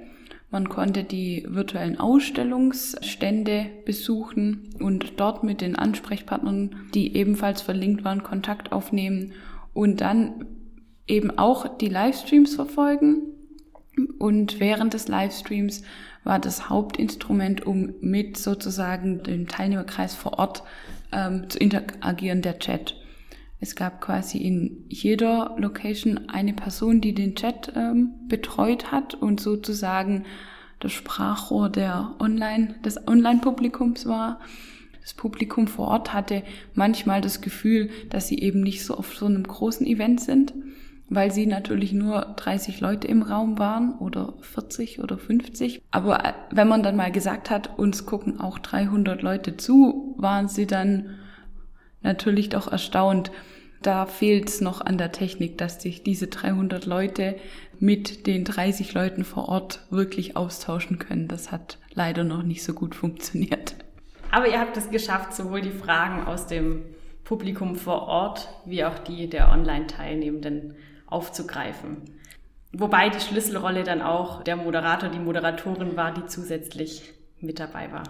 Man 0.51 0.69
konnte 0.69 1.05
die 1.05 1.47
virtuellen 1.49 1.99
Ausstellungsstände 1.99 3.67
besuchen 3.85 4.71
und 4.81 5.21
dort 5.21 5.45
mit 5.45 5.61
den 5.61 5.77
Ansprechpartnern, 5.77 6.75
die 6.93 7.17
ebenfalls 7.17 7.63
verlinkt 7.63 8.05
waren, 8.05 8.23
Kontakt 8.25 8.73
aufnehmen 8.73 9.33
und 9.75 10.01
dann 10.01 10.47
eben 11.07 11.39
auch 11.39 11.79
die 11.79 11.89
Livestreams 11.89 12.57
verfolgen. 12.57 13.23
Und 14.19 14.61
während 14.61 14.95
des 14.95 15.09
Livestreams 15.09 15.83
war 16.25 16.39
das 16.39 16.69
Hauptinstrument, 16.69 17.67
um 17.67 17.95
mit 18.01 18.37
sozusagen 18.37 19.23
dem 19.23 19.49
Teilnehmerkreis 19.49 20.15
vor 20.15 20.39
Ort 20.39 20.63
ähm, 21.13 21.49
zu 21.49 21.59
interagieren, 21.59 22.43
der 22.43 22.59
Chat. 22.59 22.97
Es 23.61 23.77
gab 23.77 24.01
quasi 24.01 24.39
in 24.39 24.85
jeder 24.89 25.55
Location 25.59 26.29
eine 26.31 26.55
Person, 26.55 27.01
die 27.01 27.15
den 27.15 27.35
Chat 27.35 27.73
ähm, 27.77 28.13
betreut 28.27 28.91
hat 28.91 29.15
und 29.15 29.41
sozusagen 29.41 30.25
das 30.79 30.93
Sprachrohr 30.93 31.69
der 31.69 32.15
Online, 32.19 32.75
des 32.85 33.07
Online-Publikums 33.07 34.07
war. 34.07 34.41
Das 35.03 35.13
Publikum 35.13 35.67
vor 35.67 35.89
Ort 35.89 36.15
hatte 36.15 36.43
manchmal 36.75 37.21
das 37.21 37.43
Gefühl, 37.43 37.91
dass 38.09 38.29
sie 38.29 38.39
eben 38.39 38.63
nicht 38.63 38.85
so 38.85 38.97
auf 38.97 39.15
so 39.15 39.27
einem 39.27 39.43
großen 39.43 39.87
Event 39.87 40.21
sind, 40.21 40.55
weil 41.11 41.33
sie 41.33 41.47
natürlich 41.47 41.93
nur 41.93 42.21
30 42.37 42.81
Leute 42.81 43.09
im 43.09 43.23
Raum 43.23 43.59
waren 43.59 43.99
oder 43.99 44.35
40 44.41 45.01
oder 45.01 45.19
50. 45.19 45.83
Aber 45.91 46.25
äh, 46.25 46.33
wenn 46.53 46.69
man 46.69 46.85
dann 46.85 46.97
mal 46.97 47.11
gesagt 47.11 47.51
hat, 47.51 47.79
uns 47.79 48.07
gucken 48.07 48.41
auch 48.41 48.61
300 48.61 49.21
Leute 49.21 49.57
zu, 49.57 50.15
waren 50.19 50.49
sie 50.49 50.69
dann 50.69 51.19
natürlich 52.01 52.49
doch 52.49 52.71
erstaunt. 52.71 53.33
Da 53.83 54.07
fehlt 54.07 54.49
es 54.49 54.61
noch 54.61 54.81
an 54.81 54.99
der 54.99 55.11
Technik, 55.11 55.59
dass 55.59 55.83
sich 55.83 56.05
diese 56.05 56.29
300 56.29 56.87
Leute 56.87 57.37
mit 57.81 58.29
den 58.29 58.45
30 58.45 58.95
Leuten 58.95 59.25
vor 59.25 59.49
Ort 59.49 59.81
wirklich 59.91 60.37
austauschen 60.37 61.01
können. 61.01 61.27
Das 61.27 61.51
hat 61.51 61.79
leider 61.93 62.23
noch 62.23 62.45
nicht 62.45 62.63
so 62.63 62.73
gut 62.73 62.95
funktioniert. 62.95 63.75
Aber 64.31 64.47
ihr 64.47 64.61
habt 64.61 64.77
es 64.77 64.91
geschafft, 64.91 65.35
sowohl 65.35 65.61
die 65.61 65.71
Fragen 65.71 66.25
aus 66.25 66.47
dem 66.47 66.83
Publikum 67.25 67.75
vor 67.75 68.03
Ort 68.03 68.49
wie 68.65 68.85
auch 68.85 68.99
die 69.01 69.29
der 69.29 69.51
Online-Teilnehmenden 69.51 70.77
aufzugreifen. 71.11 72.21
Wobei 72.73 73.09
die 73.09 73.21
Schlüsselrolle 73.21 73.83
dann 73.83 74.01
auch 74.01 74.45
der 74.45 74.57
Moderator, 74.57 75.09
die 75.09 75.19
Moderatorin 75.19 75.97
war, 75.97 76.15
die 76.15 76.27
zusätzlich 76.27 77.13
mit 77.41 77.59
dabei 77.59 77.93
war. 77.93 78.05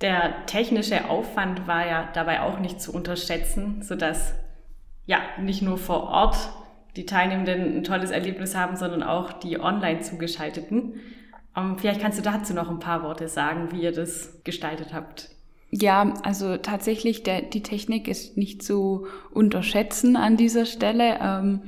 Der 0.00 0.46
technische 0.46 1.08
Aufwand 1.08 1.66
war 1.68 1.86
ja 1.86 2.08
dabei 2.12 2.40
auch 2.40 2.58
nicht 2.58 2.80
zu 2.80 2.92
unterschätzen, 2.92 3.82
sodass 3.82 4.34
ja 5.06 5.18
nicht 5.40 5.62
nur 5.62 5.78
vor 5.78 6.04
Ort 6.04 6.36
die 6.96 7.06
Teilnehmenden 7.06 7.78
ein 7.78 7.84
tolles 7.84 8.10
Erlebnis 8.10 8.54
haben, 8.54 8.76
sondern 8.76 9.02
auch 9.02 9.32
die 9.32 9.60
online 9.60 10.00
zugeschalteten. 10.00 11.00
Um, 11.56 11.70
ähm, 11.70 11.78
vielleicht 11.78 12.00
kannst 12.00 12.18
du 12.18 12.22
dazu 12.22 12.52
noch 12.52 12.68
ein 12.68 12.80
paar 12.80 13.02
Worte 13.04 13.28
sagen, 13.28 13.70
wie 13.70 13.82
ihr 13.82 13.92
das 13.92 14.42
gestaltet 14.42 14.92
habt. 14.92 15.30
Ja, 15.70 16.14
also 16.22 16.56
tatsächlich, 16.56 17.22
der, 17.22 17.42
die 17.42 17.62
Technik 17.62 18.06
ist 18.08 18.36
nicht 18.36 18.62
zu 18.62 19.06
unterschätzen 19.30 20.16
an 20.16 20.36
dieser 20.36 20.66
Stelle. 20.66 21.18
Ähm, 21.20 21.62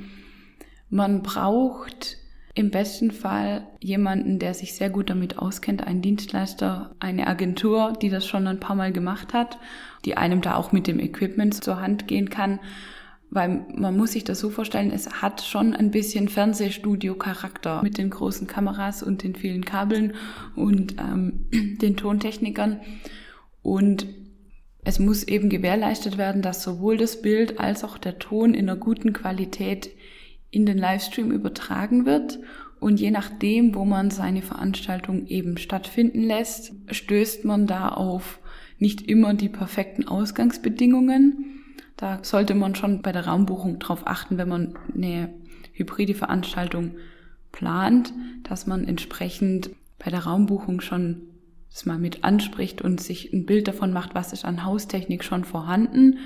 man 0.89 1.21
braucht 1.23 2.17
im 2.53 2.71
besten 2.71 3.11
Fall 3.11 3.67
jemanden, 3.79 4.39
der 4.39 4.53
sich 4.53 4.73
sehr 4.73 4.89
gut 4.89 5.09
damit 5.09 5.37
auskennt, 5.37 5.85
einen 5.85 6.01
Dienstleister, 6.01 6.95
eine 6.99 7.27
Agentur, 7.27 7.93
die 8.01 8.09
das 8.09 8.25
schon 8.25 8.47
ein 8.47 8.59
paar 8.59 8.75
Mal 8.75 8.91
gemacht 8.91 9.33
hat, 9.33 9.59
die 10.05 10.17
einem 10.17 10.41
da 10.41 10.55
auch 10.55 10.71
mit 10.71 10.87
dem 10.87 10.99
Equipment 10.99 11.63
zur 11.63 11.79
Hand 11.79 12.07
gehen 12.07 12.29
kann 12.29 12.59
weil 13.29 13.65
man 13.75 13.97
muss 13.97 14.13
sich 14.13 14.23
das 14.23 14.39
so 14.39 14.49
vorstellen, 14.49 14.91
es 14.91 15.21
hat 15.21 15.41
schon 15.41 15.73
ein 15.73 15.91
bisschen 15.91 16.29
Fernsehstudio-Charakter 16.29 17.83
mit 17.83 17.97
den 17.97 18.09
großen 18.09 18.47
Kameras 18.47 19.03
und 19.03 19.23
den 19.23 19.35
vielen 19.35 19.65
Kabeln 19.65 20.13
und 20.55 20.95
ähm, 20.97 21.47
den 21.81 21.97
Tontechnikern. 21.97 22.79
Und 23.61 24.07
es 24.85 24.99
muss 24.99 25.23
eben 25.23 25.49
gewährleistet 25.49 26.17
werden, 26.17 26.41
dass 26.41 26.63
sowohl 26.63 26.95
das 26.95 27.21
Bild 27.21 27.59
als 27.59 27.83
auch 27.83 27.97
der 27.97 28.17
Ton 28.17 28.53
in 28.53 28.69
einer 28.69 28.79
guten 28.79 29.11
Qualität 29.11 29.89
in 30.57 30.65
den 30.65 30.79
Livestream 30.79 31.31
übertragen 31.31 32.07
wird. 32.07 32.39
Und 32.79 32.99
je 32.99 33.11
nachdem, 33.11 33.75
wo 33.75 33.85
man 33.85 34.09
seine 34.09 34.41
Veranstaltung 34.41 35.27
eben 35.27 35.57
stattfinden 35.57 36.23
lässt, 36.23 36.73
stößt 36.89 37.45
man 37.45 37.67
da 37.67 37.89
auf 37.89 38.39
nicht 38.79 39.03
immer 39.07 39.35
die 39.35 39.49
perfekten 39.49 40.07
Ausgangsbedingungen. 40.07 41.63
Da 41.95 42.19
sollte 42.23 42.55
man 42.55 42.73
schon 42.73 43.03
bei 43.03 43.11
der 43.11 43.27
Raumbuchung 43.27 43.77
darauf 43.77 44.07
achten, 44.07 44.39
wenn 44.39 44.49
man 44.49 44.79
eine 44.95 45.29
hybride 45.73 46.15
Veranstaltung 46.15 46.95
plant, 47.51 48.13
dass 48.43 48.65
man 48.65 48.83
entsprechend 48.83 49.69
bei 49.99 50.09
der 50.09 50.21
Raumbuchung 50.21 50.81
schon 50.81 51.21
das 51.69 51.85
mal 51.85 51.99
mit 51.99 52.23
anspricht 52.23 52.81
und 52.81 52.99
sich 52.99 53.31
ein 53.31 53.45
Bild 53.45 53.67
davon 53.67 53.93
macht, 53.93 54.15
was 54.15 54.33
ist 54.33 54.45
an 54.45 54.65
Haustechnik 54.65 55.23
schon 55.23 55.43
vorhanden 55.43 56.17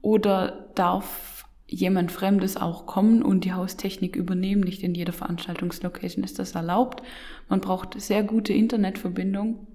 oder 0.00 0.70
darf 0.74 1.37
jemand 1.68 2.10
Fremdes 2.10 2.56
auch 2.56 2.86
kommen 2.86 3.22
und 3.22 3.44
die 3.44 3.52
Haustechnik 3.52 4.16
übernehmen. 4.16 4.62
Nicht 4.62 4.82
in 4.82 4.94
jeder 4.94 5.12
Veranstaltungslocation 5.12 6.24
ist 6.24 6.38
das 6.38 6.54
erlaubt. 6.54 7.02
Man 7.48 7.60
braucht 7.60 8.00
sehr 8.00 8.22
gute 8.22 8.52
Internetverbindung, 8.52 9.66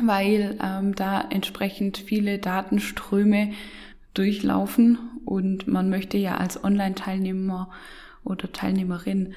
weil 0.00 0.58
ähm, 0.62 0.94
da 0.94 1.22
entsprechend 1.30 1.98
viele 1.98 2.38
Datenströme 2.38 3.52
durchlaufen 4.14 4.98
und 5.24 5.66
man 5.66 5.88
möchte 5.88 6.18
ja 6.18 6.36
als 6.36 6.62
Online-Teilnehmer 6.62 7.70
oder 8.24 8.52
Teilnehmerin 8.52 9.34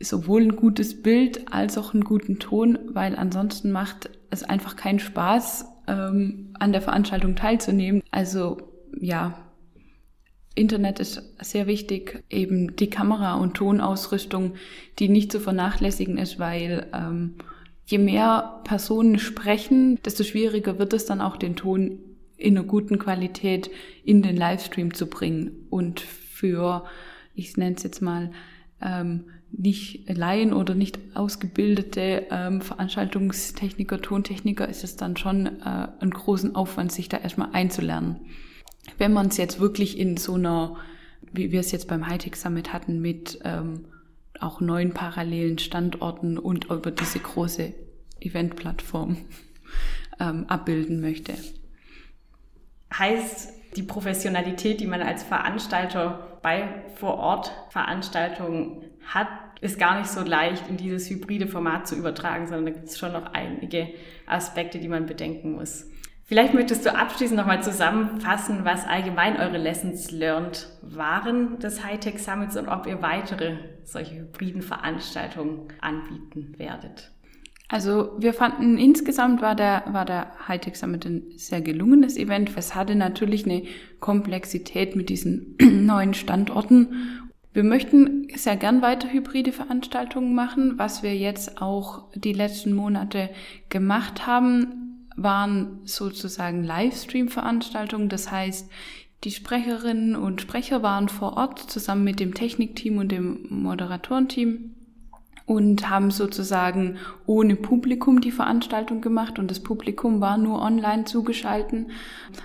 sowohl 0.00 0.42
ein 0.42 0.56
gutes 0.56 1.02
Bild 1.02 1.52
als 1.52 1.78
auch 1.78 1.94
einen 1.94 2.04
guten 2.04 2.38
Ton, 2.38 2.78
weil 2.92 3.16
ansonsten 3.16 3.70
macht 3.72 4.10
es 4.30 4.42
einfach 4.42 4.76
keinen 4.76 4.98
Spaß, 4.98 5.66
ähm, 5.86 6.54
an 6.58 6.72
der 6.72 6.82
Veranstaltung 6.82 7.36
teilzunehmen. 7.36 8.02
Also 8.10 8.58
ja, 8.98 9.45
Internet 10.56 10.98
ist 11.00 11.22
sehr 11.40 11.66
wichtig, 11.66 12.24
eben 12.30 12.74
die 12.76 12.90
Kamera- 12.90 13.36
und 13.36 13.54
Tonausrüstung, 13.54 14.54
die 14.98 15.08
nicht 15.08 15.30
zu 15.30 15.38
vernachlässigen 15.38 16.18
ist, 16.18 16.38
weil 16.38 16.86
ähm, 16.92 17.34
je 17.84 17.98
mehr 17.98 18.62
Personen 18.64 19.18
sprechen, 19.18 20.00
desto 20.02 20.24
schwieriger 20.24 20.78
wird 20.78 20.94
es 20.94 21.04
dann 21.04 21.20
auch 21.20 21.36
den 21.36 21.56
Ton 21.56 21.98
in 22.36 22.56
einer 22.56 22.66
guten 22.66 22.98
Qualität 22.98 23.70
in 24.04 24.22
den 24.22 24.36
Livestream 24.36 24.94
zu 24.94 25.06
bringen 25.06 25.66
und 25.70 26.00
für, 26.00 26.84
ich 27.34 27.56
nenne 27.56 27.76
es 27.76 27.82
jetzt 27.82 28.00
mal, 28.00 28.30
ähm, 28.80 29.24
nicht 29.52 30.08
Laien 30.08 30.52
oder 30.52 30.74
nicht 30.74 30.98
ausgebildete 31.14 32.26
ähm, 32.30 32.60
Veranstaltungstechniker, 32.60 34.00
Tontechniker 34.02 34.68
ist 34.68 34.84
es 34.84 34.96
dann 34.96 35.16
schon 35.16 35.46
äh, 35.46 35.88
einen 36.00 36.10
großen 36.10 36.54
Aufwand, 36.54 36.92
sich 36.92 37.08
da 37.08 37.18
erstmal 37.18 37.50
einzulernen. 37.52 38.20
Wenn 38.98 39.12
man 39.12 39.28
es 39.28 39.36
jetzt 39.36 39.60
wirklich 39.60 39.98
in 39.98 40.16
so 40.16 40.34
einer, 40.34 40.76
wie 41.32 41.52
wir 41.52 41.60
es 41.60 41.72
jetzt 41.72 41.88
beim 41.88 42.06
Hightech 42.06 42.36
Summit 42.36 42.72
hatten, 42.72 43.00
mit 43.00 43.38
ähm, 43.44 43.86
auch 44.40 44.60
neun 44.60 44.92
parallelen 44.92 45.58
Standorten 45.58 46.38
und 46.38 46.66
über 46.66 46.90
diese 46.90 47.18
große 47.18 47.72
Eventplattform 48.20 49.16
ähm, 50.20 50.44
abbilden 50.48 51.00
möchte 51.00 51.34
heißt 52.92 53.52
die 53.76 53.82
Professionalität, 53.82 54.80
die 54.80 54.86
man 54.86 55.02
als 55.02 55.22
Veranstalter 55.22 56.38
bei 56.42 56.84
Vor-Ort-Veranstaltungen 56.94 58.84
hat, 59.06 59.28
ist 59.60 59.78
gar 59.78 59.98
nicht 59.98 60.10
so 60.10 60.22
leicht 60.22 60.68
in 60.68 60.76
dieses 60.76 61.08
hybride 61.10 61.46
Format 61.46 61.88
zu 61.88 61.96
übertragen, 61.96 62.46
sondern 62.46 62.66
da 62.66 62.72
gibt 62.72 62.88
es 62.88 62.98
schon 62.98 63.12
noch 63.12 63.32
einige 63.32 63.88
Aspekte, 64.26 64.78
die 64.78 64.88
man 64.88 65.06
bedenken 65.06 65.52
muss. 65.52 65.86
Vielleicht 66.28 66.54
möchtest 66.54 66.84
du 66.84 66.92
abschließend 66.92 67.38
nochmal 67.38 67.62
zusammenfassen, 67.62 68.64
was 68.64 68.84
allgemein 68.84 69.36
eure 69.36 69.58
Lessons 69.58 70.10
learned 70.10 70.66
waren 70.82 71.60
des 71.60 71.84
Hightech 71.84 72.18
Summits 72.18 72.56
und 72.56 72.66
ob 72.66 72.88
ihr 72.88 73.00
weitere 73.00 73.58
solche 73.84 74.16
hybriden 74.16 74.60
Veranstaltungen 74.60 75.68
anbieten 75.80 76.54
werdet. 76.58 77.12
Also 77.68 78.10
wir 78.18 78.32
fanden 78.32 78.76
insgesamt 78.76 79.40
war 79.40 79.54
der, 79.54 79.84
war 79.86 80.04
der 80.04 80.32
Hightech 80.48 80.76
Summit 80.76 81.06
ein 81.06 81.22
sehr 81.36 81.60
gelungenes 81.60 82.16
Event. 82.16 82.50
Es 82.56 82.74
hatte 82.74 82.96
natürlich 82.96 83.44
eine 83.44 83.62
Komplexität 84.00 84.96
mit 84.96 85.10
diesen 85.10 85.56
neuen 85.60 86.14
Standorten. 86.14 87.20
Wir 87.52 87.62
möchten 87.62 88.26
sehr 88.34 88.56
gern 88.56 88.82
weiter 88.82 89.12
hybride 89.12 89.52
Veranstaltungen 89.52 90.34
machen. 90.34 90.76
Was 90.76 91.04
wir 91.04 91.16
jetzt 91.16 91.62
auch 91.62 92.10
die 92.16 92.32
letzten 92.32 92.72
Monate 92.72 93.30
gemacht 93.68 94.26
haben, 94.26 94.85
waren 95.16 95.80
sozusagen 95.84 96.62
Livestream-Veranstaltungen. 96.62 98.08
Das 98.08 98.30
heißt, 98.30 98.70
die 99.24 99.30
Sprecherinnen 99.30 100.14
und 100.14 100.42
Sprecher 100.42 100.82
waren 100.82 101.08
vor 101.08 101.36
Ort 101.36 101.58
zusammen 101.58 102.04
mit 102.04 102.20
dem 102.20 102.34
Technikteam 102.34 102.98
und 102.98 103.10
dem 103.10 103.46
Moderatorenteam 103.48 104.74
und 105.46 105.88
haben 105.88 106.10
sozusagen 106.10 106.98
ohne 107.24 107.56
Publikum 107.56 108.20
die 108.20 108.32
Veranstaltung 108.32 109.00
gemacht 109.00 109.38
und 109.38 109.50
das 109.50 109.60
Publikum 109.60 110.20
war 110.20 110.36
nur 110.36 110.60
online 110.60 111.04
zugeschalten, 111.04 111.92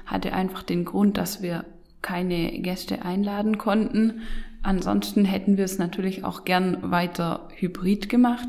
hatte 0.06 0.32
einfach 0.34 0.63
den 0.63 0.86
Grund, 0.86 1.18
dass 1.18 1.42
wir 1.42 1.66
keine 2.01 2.51
Gäste 2.60 3.04
einladen 3.04 3.58
konnten. 3.58 4.22
Ansonsten 4.63 5.25
hätten 5.25 5.58
wir 5.58 5.66
es 5.66 5.78
natürlich 5.78 6.24
auch 6.24 6.46
gern 6.46 6.92
weiter 6.92 7.50
hybrid 7.56 8.08
gemacht. 8.10 8.48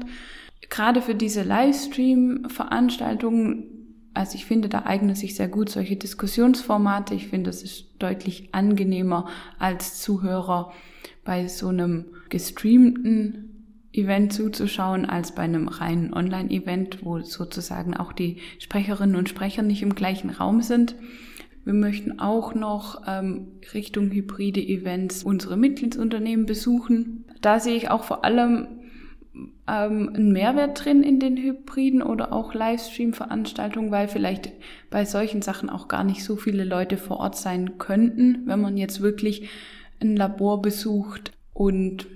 Gerade 0.69 1.03
für 1.03 1.15
diese 1.15 1.43
Livestream-Veranstaltungen, 1.43 3.82
also 4.15 4.35
ich 4.35 4.45
finde, 4.45 4.69
da 4.69 4.83
eignen 4.85 5.15
sich 5.15 5.35
sehr 5.35 5.49
gut 5.49 5.69
solche 5.69 5.97
Diskussionsformate. 5.97 7.15
Ich 7.15 7.29
finde, 7.29 7.51
es 7.51 7.63
ist 7.63 7.87
deutlich 7.99 8.51
angenehmer 8.53 9.29
als 9.59 10.01
Zuhörer 10.01 10.73
bei 11.25 11.49
so 11.49 11.69
einem 11.69 12.07
gestreamten 12.29 13.49
Event 13.93 14.33
zuzuschauen 14.33 15.05
als 15.05 15.35
bei 15.35 15.43
einem 15.43 15.69
reinen 15.69 16.15
Online-Event, 16.15 17.05
wo 17.05 17.21
sozusagen 17.21 17.95
auch 17.95 18.13
die 18.13 18.39
Sprecherinnen 18.59 19.17
und 19.17 19.29
Sprecher 19.29 19.63
nicht 19.63 19.83
im 19.83 19.95
gleichen 19.95 20.31
Raum 20.31 20.63
sind. 20.63 20.97
Wir 21.65 21.75
möchten 21.75 22.19
auch 22.19 22.55
noch 22.55 23.03
ähm, 23.07 23.49
Richtung 23.73 24.11
hybride 24.11 24.61
Events 24.61 25.23
unsere 25.23 25.57
Mitgliedsunternehmen 25.57 26.47
besuchen. 26.47 27.25
Da 27.41 27.61
sehe 27.61 27.77
ich 27.77 27.91
auch 27.91 28.05
vor 28.05 28.25
allem 28.25 28.67
ähm, 29.73 30.11
einen 30.15 30.33
Mehrwert 30.33 30.85
drin 30.85 31.03
in 31.03 31.19
den 31.19 31.37
Hybriden 31.37 32.03
oder 32.03 32.33
auch 32.33 32.53
Livestream-Veranstaltungen, 32.53 33.91
weil 33.91 34.07
vielleicht 34.07 34.53
bei 34.91 35.05
solchen 35.07 35.41
Sachen 35.41 35.71
auch 35.71 35.89
gar 35.89 36.05
nicht 36.05 36.23
so 36.23 36.37
viele 36.37 36.65
Leute 36.65 36.99
vor 36.99 37.19
Ort 37.19 37.37
sein 37.37 37.79
könnten, 37.79 38.43
wenn 38.47 38.61
man 38.61 38.77
jetzt 38.77 39.01
wirklich 39.01 39.49
ein 40.01 40.15
Labor 40.15 40.61
besucht 40.61 41.33
und 41.55 42.07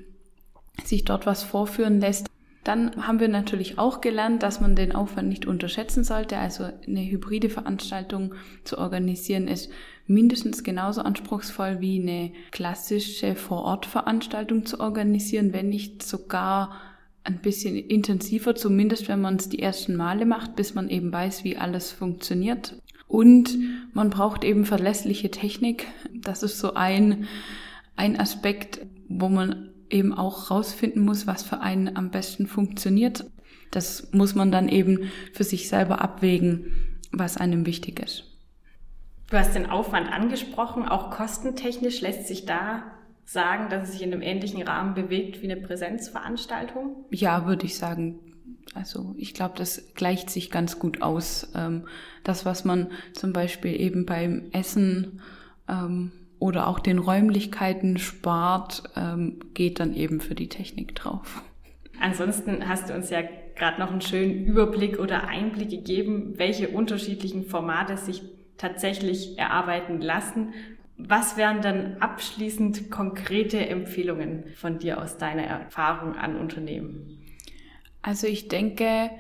sich 0.85 1.05
dort 1.05 1.25
was 1.25 1.43
vorführen 1.43 1.99
lässt. 2.01 2.27
Dann 2.63 3.07
haben 3.07 3.21
wir 3.21 3.29
natürlich 3.29 3.79
auch 3.79 4.01
gelernt, 4.01 4.43
dass 4.43 4.61
man 4.61 4.75
den 4.75 4.93
Aufwand 4.93 5.29
nicht 5.29 5.47
unterschätzen 5.47 6.03
sollte. 6.03 6.37
Also 6.37 6.65
eine 6.87 7.09
hybride 7.09 7.49
Veranstaltung 7.49 8.35
zu 8.65 8.77
organisieren 8.77 9.47
ist 9.47 9.71
mindestens 10.09 10.65
genauso 10.65 11.03
anspruchsvoll 11.03 11.81
wie 11.81 12.03
eine 12.03 12.33
klassische 12.51 13.37
Vor-Ort-Veranstaltung 13.37 14.67
zu 14.67 14.81
organisieren, 14.81 15.53
wenn 15.53 15.69
nicht 15.69 16.03
sogar 16.03 16.73
ein 17.27 17.39
bisschen 17.39 17.77
intensiver, 17.77 18.55
zumindest 18.55 19.09
wenn 19.09 19.21
man 19.21 19.37
es 19.37 19.49
die 19.49 19.59
ersten 19.59 19.97
Male 19.97 20.27
macht, 20.27 20.57
bis 20.57 20.75
man 20.75 20.89
eben 20.89 21.13
weiß, 21.13 21.45
wie 21.45 21.57
alles 21.57 21.93
funktioniert. 21.93 22.81
Und 23.09 23.57
man 23.93 24.11
braucht 24.11 24.45
eben 24.45 24.65
verlässliche 24.65 25.31
Technik. 25.31 25.87
Das 26.15 26.43
ist 26.43 26.59
so 26.59 26.75
ein, 26.75 27.27
ein 27.97 28.19
Aspekt, 28.19 28.81
wo 29.09 29.29
man 29.29 29.71
eben 29.91 30.13
auch 30.13 30.51
rausfinden 30.51 31.05
muss, 31.05 31.27
was 31.27 31.43
für 31.43 31.61
einen 31.61 31.97
am 31.97 32.11
besten 32.11 32.47
funktioniert. 32.47 33.25
Das 33.71 34.13
muss 34.13 34.35
man 34.35 34.51
dann 34.51 34.69
eben 34.69 35.11
für 35.33 35.45
sich 35.45 35.69
selber 35.69 36.01
abwägen, 36.01 37.01
was 37.13 37.37
einem 37.37 37.67
wichtig 37.67 38.01
ist. 38.01 38.25
Du 39.31 39.37
hast 39.37 39.55
den 39.55 39.67
Aufwand 39.67 40.13
angesprochen, 40.13 40.87
auch 40.87 41.11
kostentechnisch 41.11 42.01
lässt 42.01 42.29
sich 42.29 42.47
da 42.47 42.96
sagen, 43.27 43.69
dass 43.69 43.89
es 43.89 43.93
sich 43.95 44.03
in 44.03 44.13
einem 44.13 44.23
ähnlichen 44.23 44.63
Rahmen 44.63 44.95
bewegt 44.95 45.43
wie 45.43 45.51
eine 45.51 45.61
Präsenzveranstaltung? 45.61 47.05
Ja, 47.11 47.47
würde 47.47 47.67
ich 47.67 47.77
sagen. 47.77 48.21
Also 48.75 49.15
ich 49.19 49.35
glaube, 49.35 49.55
das 49.59 49.95
gleicht 49.95 50.31
sich 50.31 50.51
ganz 50.51 50.79
gut 50.79 51.03
aus. 51.03 51.51
Ähm, 51.55 51.87
das, 52.25 52.47
was 52.47 52.65
man 52.65 52.89
zum 53.13 53.33
Beispiel 53.33 53.79
eben 53.79 54.07
beim 54.07 54.45
Essen 54.53 55.21
ähm, 55.69 56.13
oder 56.39 56.69
auch 56.69 56.79
den 56.79 56.99
Räumlichkeiten 56.99 57.99
spart, 57.99 58.85
ähm, 58.97 59.41
geht 59.55 59.81
dann 59.81 59.95
eben 59.95 60.21
für 60.21 60.35
die 60.35 60.49
Technik 60.49 60.95
drauf. 60.95 61.43
Ansonsten 62.01 62.69
hast 62.69 62.91
du 62.91 62.95
uns 62.95 63.11
ja 63.11 63.23
gerade 63.57 63.81
noch 63.81 63.91
einen 63.91 64.03
schönen 64.03 64.45
Überblick 64.45 64.99
oder 64.99 65.29
Einblick 65.29 65.71
gegeben, 65.71 66.35
welche 66.37 66.69
unterschiedlichen 66.69 67.47
Formate 67.47 67.97
sich 67.97 68.23
tatsächlich 68.59 69.39
erarbeiten 69.39 70.01
lassen 70.01 70.53
was 70.99 71.37
wären 71.37 71.61
dann 71.61 71.99
abschließend 72.01 72.91
konkrete 72.91 73.67
Empfehlungen 73.67 74.45
von 74.55 74.79
dir 74.79 75.01
aus 75.01 75.19
deiner 75.19 75.43
Erfahrung 75.45 76.17
an 76.17 76.37
Unternehmen? 76.37 77.23
Also 78.03 78.27
ich 78.27 78.49
denke, 78.49 79.11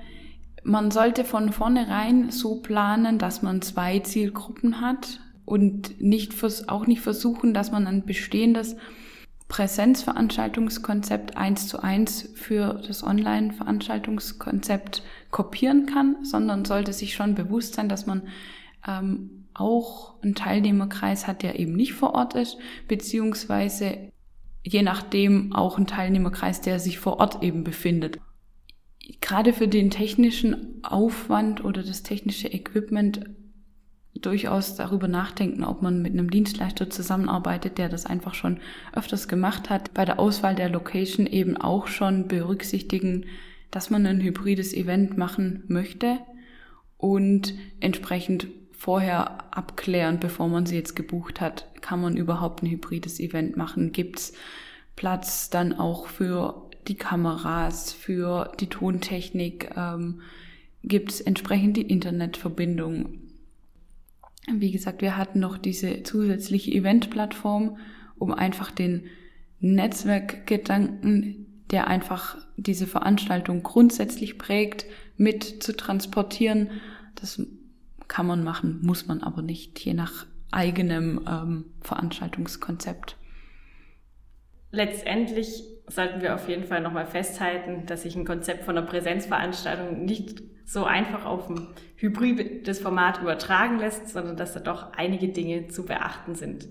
man 0.62 0.90
sollte 0.90 1.24
von 1.24 1.52
vornherein 1.52 2.30
so 2.30 2.62
planen, 2.62 3.18
dass 3.18 3.42
man 3.42 3.62
zwei 3.62 3.98
Zielgruppen 4.00 4.80
hat 4.80 5.20
und 5.44 6.00
nicht, 6.00 6.34
auch 6.68 6.86
nicht 6.86 7.02
versuchen, 7.02 7.52
dass 7.52 7.70
man 7.70 7.86
ein 7.86 8.04
bestehendes 8.06 8.76
Präsenzveranstaltungskonzept 9.48 11.36
eins 11.36 11.68
zu 11.68 11.80
eins 11.80 12.30
für 12.34 12.82
das 12.86 13.04
Online-Veranstaltungskonzept 13.04 15.02
kopieren 15.30 15.86
kann, 15.86 16.24
sondern 16.24 16.64
sollte 16.64 16.92
sich 16.92 17.14
schon 17.14 17.34
bewusst 17.36 17.74
sein, 17.74 17.88
dass 17.88 18.06
man 18.06 18.22
ähm, 18.88 19.35
auch 19.58 20.22
einen 20.22 20.34
Teilnehmerkreis 20.34 21.26
hat, 21.26 21.42
der 21.42 21.58
eben 21.58 21.74
nicht 21.74 21.94
vor 21.94 22.14
Ort 22.14 22.34
ist, 22.34 22.58
beziehungsweise 22.88 24.12
je 24.62 24.82
nachdem 24.82 25.52
auch 25.54 25.76
einen 25.76 25.86
Teilnehmerkreis, 25.86 26.60
der 26.60 26.78
sich 26.78 26.98
vor 26.98 27.20
Ort 27.20 27.42
eben 27.42 27.64
befindet. 27.64 28.18
Gerade 29.20 29.52
für 29.52 29.68
den 29.68 29.90
technischen 29.90 30.84
Aufwand 30.84 31.64
oder 31.64 31.82
das 31.82 32.02
technische 32.02 32.48
Equipment 32.48 33.20
durchaus 34.20 34.74
darüber 34.74 35.08
nachdenken, 35.08 35.62
ob 35.62 35.82
man 35.82 36.02
mit 36.02 36.12
einem 36.12 36.30
Dienstleister 36.30 36.90
zusammenarbeitet, 36.90 37.78
der 37.78 37.88
das 37.88 38.06
einfach 38.06 38.34
schon 38.34 38.58
öfters 38.92 39.28
gemacht 39.28 39.70
hat. 39.70 39.94
Bei 39.94 40.04
der 40.04 40.18
Auswahl 40.18 40.54
der 40.54 40.70
Location 40.70 41.26
eben 41.26 41.56
auch 41.56 41.86
schon 41.86 42.26
berücksichtigen, 42.26 43.26
dass 43.70 43.90
man 43.90 44.06
ein 44.06 44.20
hybrides 44.20 44.74
Event 44.74 45.16
machen 45.16 45.64
möchte 45.68 46.18
und 46.96 47.54
entsprechend 47.80 48.48
vorher 48.76 49.56
abklären, 49.56 50.20
bevor 50.20 50.48
man 50.48 50.66
sie 50.66 50.76
jetzt 50.76 50.94
gebucht 50.94 51.40
hat, 51.40 51.66
kann 51.80 52.00
man 52.00 52.16
überhaupt 52.16 52.62
ein 52.62 52.70
hybrides 52.70 53.20
Event 53.20 53.56
machen? 53.56 53.92
Gibt's 53.92 54.34
Platz 54.96 55.50
dann 55.50 55.72
auch 55.72 56.06
für 56.06 56.70
die 56.86 56.96
Kameras, 56.96 57.92
für 57.92 58.52
die 58.60 58.68
Tontechnik? 58.68 59.70
Ähm, 59.76 60.20
Gibt 60.82 61.26
entsprechend 61.26 61.76
die 61.76 61.82
Internetverbindung? 61.82 63.18
Wie 64.52 64.70
gesagt, 64.70 65.02
wir 65.02 65.16
hatten 65.16 65.40
noch 65.40 65.58
diese 65.58 66.04
zusätzliche 66.04 66.70
Eventplattform, 66.70 67.78
um 68.18 68.32
einfach 68.32 68.70
den 68.70 69.06
Netzwerkgedanken, 69.58 71.64
der 71.70 71.88
einfach 71.88 72.36
diese 72.56 72.86
Veranstaltung 72.86 73.62
grundsätzlich 73.62 74.38
prägt, 74.38 74.86
mit 75.16 75.62
zu 75.62 75.76
transportieren. 75.76 76.70
Das 77.16 77.42
kann 78.08 78.26
man 78.26 78.44
machen, 78.44 78.80
muss 78.82 79.06
man 79.06 79.22
aber 79.22 79.42
nicht, 79.42 79.78
je 79.80 79.94
nach 79.94 80.26
eigenem 80.50 81.24
ähm, 81.28 81.64
Veranstaltungskonzept. 81.80 83.16
Letztendlich 84.70 85.62
sollten 85.88 86.20
wir 86.20 86.34
auf 86.34 86.48
jeden 86.48 86.64
Fall 86.64 86.80
nochmal 86.80 87.06
festhalten, 87.06 87.86
dass 87.86 88.02
sich 88.02 88.16
ein 88.16 88.24
Konzept 88.24 88.64
von 88.64 88.76
einer 88.76 88.86
Präsenzveranstaltung 88.86 90.04
nicht 90.04 90.42
so 90.64 90.84
einfach 90.84 91.24
auf 91.24 91.48
ein 91.48 91.68
hybrides 91.96 92.80
Format 92.80 93.20
übertragen 93.20 93.78
lässt, 93.78 94.08
sondern 94.08 94.36
dass 94.36 94.52
da 94.52 94.60
doch 94.60 94.92
einige 94.94 95.28
Dinge 95.28 95.68
zu 95.68 95.84
beachten 95.84 96.34
sind. 96.34 96.68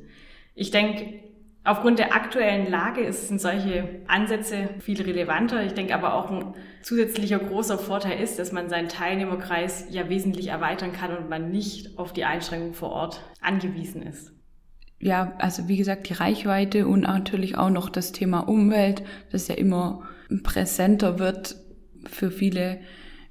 Ich 0.54 0.72
denke, 0.72 1.20
Aufgrund 1.66 1.98
der 1.98 2.14
aktuellen 2.14 2.70
Lage 2.70 3.12
sind 3.12 3.42
solche 3.42 4.02
Ansätze 4.08 4.70
viel 4.80 5.02
relevanter. 5.02 5.66
Ich 5.66 5.74
denke 5.74 5.96
aber 5.96 6.14
auch 6.14 6.30
ein 6.30 6.54
zusätzlicher 6.84 7.40
großer 7.40 7.80
Vorteil 7.80 8.22
ist, 8.22 8.38
dass 8.38 8.52
man 8.52 8.70
seinen 8.70 8.88
Teilnehmerkreis 8.88 9.88
ja 9.90 10.08
wesentlich 10.08 10.50
erweitern 10.50 10.94
kann 10.94 11.18
und 11.18 11.28
man 11.28 11.50
nicht 11.50 11.98
auf 11.98 12.14
die 12.14 12.24
Einschränkung 12.24 12.76
vor 12.76 12.92
Ort 12.92 13.24
angewiesen 13.42 14.04
ist. 14.04 14.32
Ja, 15.00 15.34
also 15.40 15.68
wie 15.68 15.78
gesagt, 15.78 16.08
die 16.08 16.14
Reichweite 16.14 16.88
und 16.88 17.02
natürlich 17.02 17.58
auch 17.58 17.72
noch 17.72 17.90
das 17.90 18.12
Thema 18.12 18.42
Umwelt, 18.42 19.02
das 19.32 19.48
ja 19.48 19.56
immer 19.56 20.04
präsenter 20.44 21.18
wird 21.18 21.56
für 22.08 22.30
viele 22.30 22.80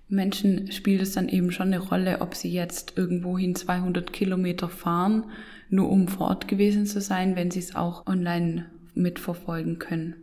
Menschen 0.08 0.70
spielt 0.72 1.02
es 1.02 1.12
dann 1.12 1.28
eben 1.28 1.50
schon 1.50 1.68
eine 1.68 1.78
Rolle, 1.78 2.20
ob 2.20 2.34
sie 2.34 2.52
jetzt 2.52 2.94
irgendwohin 2.96 3.54
200 3.54 4.12
Kilometer 4.12 4.68
fahren 4.68 5.24
nur 5.74 5.90
um 5.90 6.08
vor 6.08 6.28
Ort 6.28 6.48
gewesen 6.48 6.86
zu 6.86 7.00
sein, 7.00 7.36
wenn 7.36 7.50
sie 7.50 7.60
es 7.60 7.74
auch 7.74 8.06
online 8.06 8.66
mitverfolgen 8.94 9.78
können. 9.78 10.14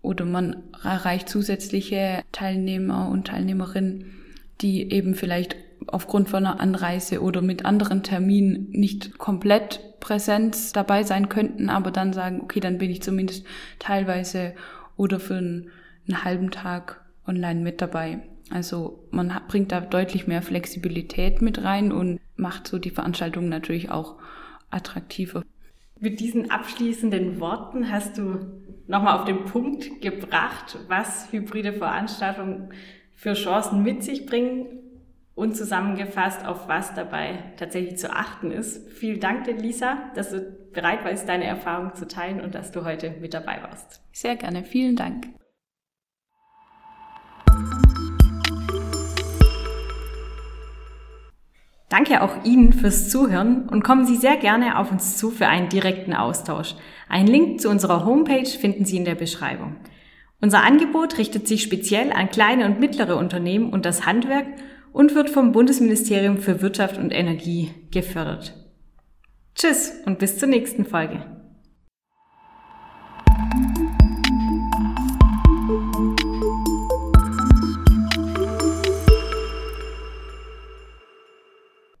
Oder 0.00 0.24
man 0.24 0.62
erreicht 0.82 1.28
zusätzliche 1.28 2.22
Teilnehmer 2.32 3.08
und 3.10 3.26
Teilnehmerinnen, 3.26 4.06
die 4.60 4.90
eben 4.90 5.14
vielleicht 5.14 5.56
aufgrund 5.86 6.28
von 6.28 6.46
einer 6.46 6.60
Anreise 6.60 7.22
oder 7.22 7.42
mit 7.42 7.64
anderen 7.64 8.02
Terminen 8.02 8.70
nicht 8.70 9.18
komplett 9.18 9.80
Präsenz 10.00 10.72
dabei 10.72 11.02
sein 11.02 11.28
könnten, 11.28 11.70
aber 11.70 11.90
dann 11.90 12.12
sagen, 12.12 12.40
okay, 12.42 12.60
dann 12.60 12.78
bin 12.78 12.90
ich 12.90 13.02
zumindest 13.02 13.44
teilweise 13.78 14.54
oder 14.96 15.20
für 15.20 15.36
einen, 15.36 15.70
einen 16.06 16.24
halben 16.24 16.50
Tag 16.50 17.00
online 17.26 17.60
mit 17.60 17.80
dabei. 17.80 18.20
Also 18.50 19.04
man 19.10 19.32
bringt 19.48 19.72
da 19.72 19.80
deutlich 19.80 20.26
mehr 20.26 20.42
Flexibilität 20.42 21.42
mit 21.42 21.62
rein 21.62 21.92
und 21.92 22.20
macht 22.36 22.66
so 22.66 22.78
die 22.78 22.90
Veranstaltung 22.90 23.48
natürlich 23.48 23.90
auch 23.90 24.16
attraktiver. 24.70 25.42
Mit 26.00 26.20
diesen 26.20 26.50
abschließenden 26.50 27.40
Worten 27.40 27.90
hast 27.90 28.18
du 28.18 28.38
nochmal 28.86 29.18
auf 29.18 29.24
den 29.24 29.44
Punkt 29.44 30.00
gebracht, 30.00 30.78
was 30.88 31.32
hybride 31.32 31.72
Veranstaltungen 31.72 32.70
für 33.14 33.34
Chancen 33.34 33.82
mit 33.82 34.04
sich 34.04 34.26
bringen 34.26 34.66
und 35.34 35.56
zusammengefasst, 35.56 36.46
auf 36.46 36.68
was 36.68 36.94
dabei 36.94 37.52
tatsächlich 37.56 37.98
zu 37.98 38.12
achten 38.12 38.50
ist. 38.50 38.88
Vielen 38.90 39.20
Dank 39.20 39.44
dir, 39.44 39.54
Lisa, 39.54 40.10
dass 40.14 40.30
du 40.30 40.40
bereit 40.72 41.04
warst, 41.04 41.28
deine 41.28 41.44
Erfahrungen 41.44 41.94
zu 41.94 42.06
teilen 42.06 42.40
und 42.40 42.54
dass 42.54 42.72
du 42.72 42.84
heute 42.84 43.10
mit 43.20 43.34
dabei 43.34 43.62
warst. 43.62 44.00
Sehr 44.12 44.36
gerne, 44.36 44.64
vielen 44.64 44.96
Dank. 44.96 45.28
Danke 51.88 52.22
auch 52.22 52.44
Ihnen 52.44 52.74
fürs 52.74 53.08
Zuhören 53.08 53.68
und 53.68 53.82
kommen 53.82 54.06
Sie 54.06 54.16
sehr 54.16 54.36
gerne 54.36 54.78
auf 54.78 54.92
uns 54.92 55.16
zu 55.16 55.30
für 55.30 55.46
einen 55.46 55.70
direkten 55.70 56.12
Austausch. 56.12 56.74
Einen 57.08 57.28
Link 57.28 57.60
zu 57.60 57.70
unserer 57.70 58.04
Homepage 58.04 58.46
finden 58.46 58.84
Sie 58.84 58.98
in 58.98 59.06
der 59.06 59.14
Beschreibung. 59.14 59.76
Unser 60.40 60.62
Angebot 60.62 61.18
richtet 61.18 61.48
sich 61.48 61.62
speziell 61.62 62.12
an 62.12 62.28
kleine 62.28 62.66
und 62.66 62.78
mittlere 62.78 63.16
Unternehmen 63.16 63.72
und 63.72 63.86
das 63.86 64.04
Handwerk 64.04 64.46
und 64.92 65.14
wird 65.14 65.30
vom 65.30 65.52
Bundesministerium 65.52 66.38
für 66.38 66.60
Wirtschaft 66.60 66.98
und 66.98 67.10
Energie 67.10 67.70
gefördert. 67.90 68.54
Tschüss 69.54 69.92
und 70.04 70.18
bis 70.18 70.38
zur 70.38 70.48
nächsten 70.48 70.84
Folge. 70.84 71.37